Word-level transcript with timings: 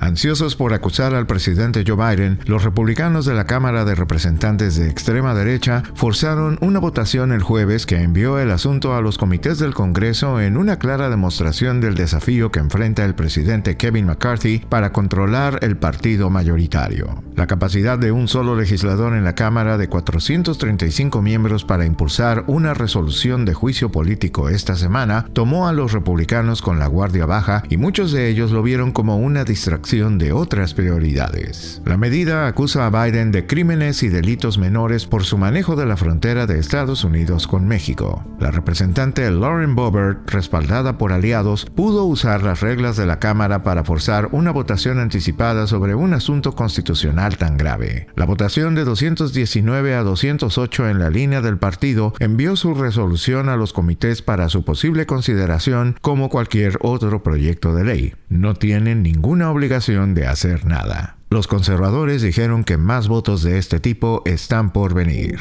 Ansiosos 0.00 0.56
por 0.56 0.72
acusar 0.72 1.14
al 1.14 1.26
presidente 1.26 1.84
Joe 1.86 1.96
Biden, 1.96 2.38
los 2.46 2.64
republicanos 2.64 3.24
de 3.26 3.34
la 3.34 3.44
Cámara 3.44 3.84
de 3.84 3.94
Representantes 3.94 4.76
de 4.76 4.88
extrema 4.88 5.34
derecha 5.34 5.82
forzaron 5.94 6.58
una 6.60 6.78
votación 6.78 7.32
el 7.32 7.42
jueves 7.42 7.86
que 7.86 8.02
envió 8.02 8.38
el 8.38 8.50
asunto 8.50 8.94
a 8.94 9.00
los 9.00 9.18
comités 9.18 9.58
del 9.58 9.72
Congreso 9.72 10.40
en 10.40 10.56
una 10.56 10.78
clara 10.78 11.08
demostración 11.08 11.80
del 11.80 11.94
desafío 11.94 12.50
que 12.50 12.58
enfrenta 12.58 13.04
el 13.04 13.14
presidente 13.14 13.76
Kevin 13.76 14.06
McCarthy 14.06 14.58
para 14.68 14.92
controlar 14.92 15.60
el 15.62 15.76
partido 15.76 16.28
mayoritario. 16.28 17.22
La 17.36 17.46
capacidad 17.46 17.98
de 17.98 18.12
un 18.12 18.28
solo 18.28 18.56
legislador 18.56 19.14
en 19.14 19.24
la 19.24 19.34
Cámara 19.34 19.78
de 19.78 19.88
435 19.88 21.22
miembros 21.22 21.64
para 21.64 21.86
impulsar 21.86 22.44
una 22.46 22.74
resolución 22.74 23.44
de 23.44 23.54
juicio 23.54 23.90
político 23.90 24.48
esta 24.48 24.74
semana 24.74 25.26
tomó 25.32 25.68
a 25.68 25.72
los 25.72 25.92
republicanos 25.92 26.62
con 26.62 26.78
la 26.78 26.86
guardia 26.88 27.26
baja 27.26 27.62
y 27.68 27.76
muchos 27.76 28.12
de 28.12 28.28
ellos 28.28 28.50
lo 28.50 28.62
vieron 28.62 28.92
como 28.92 29.16
una 29.16 29.44
distracción 29.44 29.83
de 29.84 30.32
otras 30.32 30.72
prioridades. 30.72 31.82
La 31.84 31.98
medida 31.98 32.46
acusa 32.46 32.86
a 32.86 32.90
Biden 33.04 33.30
de 33.32 33.46
crímenes 33.46 34.02
y 34.02 34.08
delitos 34.08 34.56
menores 34.56 35.04
por 35.04 35.24
su 35.24 35.36
manejo 35.36 35.76
de 35.76 35.84
la 35.84 35.98
frontera 35.98 36.46
de 36.46 36.58
Estados 36.58 37.04
Unidos 37.04 37.46
con 37.46 37.68
México. 37.68 38.24
La 38.40 38.50
representante 38.50 39.30
Lauren 39.30 39.74
Boebert, 39.74 40.30
respaldada 40.30 40.96
por 40.96 41.12
aliados, 41.12 41.66
pudo 41.66 42.06
usar 42.06 42.42
las 42.42 42.62
reglas 42.62 42.96
de 42.96 43.04
la 43.04 43.18
Cámara 43.18 43.62
para 43.62 43.84
forzar 43.84 44.30
una 44.32 44.52
votación 44.52 44.98
anticipada 44.98 45.66
sobre 45.66 45.94
un 45.94 46.14
asunto 46.14 46.54
constitucional 46.54 47.36
tan 47.36 47.58
grave. 47.58 48.06
La 48.16 48.24
votación 48.24 48.74
de 48.74 48.84
219 48.84 49.96
a 49.96 50.02
208 50.02 50.88
en 50.88 50.98
la 50.98 51.10
línea 51.10 51.42
del 51.42 51.58
partido 51.58 52.14
envió 52.20 52.56
su 52.56 52.72
resolución 52.72 53.50
a 53.50 53.56
los 53.56 53.74
comités 53.74 54.22
para 54.22 54.48
su 54.48 54.64
posible 54.64 55.04
consideración 55.04 55.96
como 56.00 56.30
cualquier 56.30 56.78
otro 56.80 57.22
proyecto 57.22 57.74
de 57.74 57.84
ley. 57.84 58.14
No 58.30 58.54
tienen 58.54 59.02
ninguna 59.02 59.50
obligación 59.50 59.73
de 59.74 60.26
hacer 60.28 60.66
nada. 60.66 61.16
Los 61.30 61.48
conservadores 61.48 62.22
dijeron 62.22 62.62
que 62.62 62.76
más 62.76 63.08
votos 63.08 63.42
de 63.42 63.58
este 63.58 63.80
tipo 63.80 64.22
están 64.24 64.70
por 64.72 64.94
venir. 64.94 65.36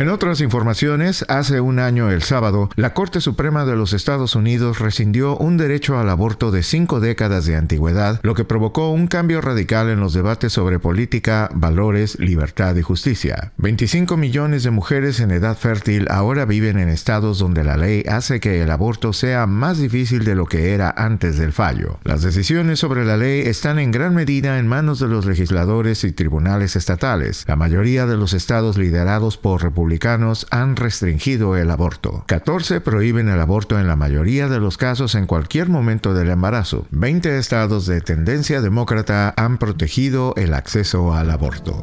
En 0.00 0.08
otras 0.08 0.40
informaciones, 0.40 1.26
hace 1.28 1.60
un 1.60 1.78
año 1.78 2.10
el 2.10 2.22
sábado, 2.22 2.70
la 2.74 2.94
Corte 2.94 3.20
Suprema 3.20 3.66
de 3.66 3.76
los 3.76 3.92
Estados 3.92 4.34
Unidos 4.34 4.78
rescindió 4.78 5.36
un 5.36 5.58
derecho 5.58 5.98
al 5.98 6.08
aborto 6.08 6.50
de 6.50 6.62
cinco 6.62 7.00
décadas 7.00 7.44
de 7.44 7.54
antigüedad, 7.54 8.18
lo 8.22 8.34
que 8.34 8.46
provocó 8.46 8.92
un 8.92 9.08
cambio 9.08 9.42
radical 9.42 9.90
en 9.90 10.00
los 10.00 10.14
debates 10.14 10.54
sobre 10.54 10.78
política, 10.78 11.50
valores, 11.52 12.18
libertad 12.18 12.76
y 12.76 12.80
justicia. 12.80 13.52
25 13.58 14.16
millones 14.16 14.62
de 14.62 14.70
mujeres 14.70 15.20
en 15.20 15.32
edad 15.32 15.58
fértil 15.58 16.06
ahora 16.08 16.46
viven 16.46 16.78
en 16.78 16.88
estados 16.88 17.38
donde 17.38 17.62
la 17.62 17.76
ley 17.76 18.02
hace 18.08 18.40
que 18.40 18.62
el 18.62 18.70
aborto 18.70 19.12
sea 19.12 19.46
más 19.46 19.76
difícil 19.76 20.24
de 20.24 20.34
lo 20.34 20.46
que 20.46 20.72
era 20.72 20.94
antes 20.96 21.36
del 21.36 21.52
fallo. 21.52 21.98
Las 22.04 22.22
decisiones 22.22 22.78
sobre 22.78 23.04
la 23.04 23.18
ley 23.18 23.42
están 23.42 23.78
en 23.78 23.90
gran 23.90 24.14
medida 24.14 24.58
en 24.58 24.66
manos 24.66 24.98
de 24.98 25.08
los 25.08 25.26
legisladores 25.26 26.04
y 26.04 26.12
tribunales 26.12 26.74
estatales. 26.74 27.44
La 27.46 27.56
mayoría 27.56 28.06
de 28.06 28.16
los 28.16 28.32
estados 28.32 28.78
liderados 28.78 29.36
por 29.36 29.60
republicanos 29.90 30.46
han 30.52 30.76
restringido 30.76 31.56
el 31.56 31.68
aborto. 31.68 32.22
14 32.28 32.80
prohíben 32.80 33.28
el 33.28 33.40
aborto 33.40 33.80
en 33.80 33.88
la 33.88 33.96
mayoría 33.96 34.46
de 34.46 34.60
los 34.60 34.76
casos 34.76 35.16
en 35.16 35.26
cualquier 35.26 35.68
momento 35.68 36.14
del 36.14 36.30
embarazo. 36.30 36.86
20 36.92 37.38
estados 37.38 37.86
de 37.86 38.00
tendencia 38.00 38.60
demócrata 38.60 39.34
han 39.36 39.58
protegido 39.58 40.32
el 40.36 40.54
acceso 40.54 41.12
al 41.12 41.28
aborto. 41.30 41.82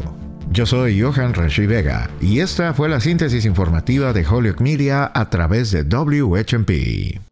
Yo 0.49 0.65
soy 0.65 1.01
Johan 1.01 1.33
Rashi 1.33 1.65
Vega 1.65 2.09
y 2.21 2.39
esta 2.39 2.73
fue 2.73 2.87
la 2.87 3.01
síntesis 3.01 3.43
informativa 3.43 4.13
de 4.13 4.25
Holyoke 4.25 4.63
Media 4.63 5.11
a 5.13 5.29
través 5.29 5.71
de 5.71 5.83
WHMP. 5.83 7.27